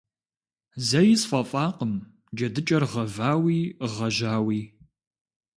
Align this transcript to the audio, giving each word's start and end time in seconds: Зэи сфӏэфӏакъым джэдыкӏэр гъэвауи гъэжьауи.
Зэи 0.87 1.13
сфӏэфӏакъым 1.21 1.93
джэдыкӏэр 2.35 2.83
гъэвауи 2.91 3.59
гъэжьауи. 3.93 4.61